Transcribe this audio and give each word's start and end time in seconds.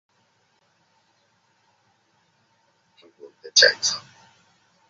কি 2.97 3.05
বলতে 3.17 3.49
চাইছো? 3.55 3.97